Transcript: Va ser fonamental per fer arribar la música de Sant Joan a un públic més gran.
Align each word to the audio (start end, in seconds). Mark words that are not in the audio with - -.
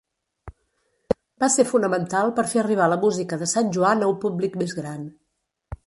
Va 1.43 1.49
ser 1.55 1.65
fonamental 1.73 2.33
per 2.39 2.47
fer 2.55 2.63
arribar 2.63 2.89
la 2.95 2.99
música 3.05 3.41
de 3.43 3.53
Sant 3.55 3.71
Joan 3.79 4.03
a 4.07 4.13
un 4.15 4.21
públic 4.27 4.61
més 4.65 4.79
gran. 4.81 5.07